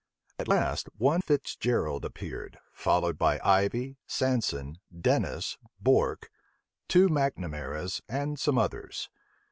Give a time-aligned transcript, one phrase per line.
[0.39, 6.31] At last, one Fitzgerald appeared, followed by Ivey, Sanson, Dennis, Bourke,
[6.87, 9.11] two Macnamaras, and some others.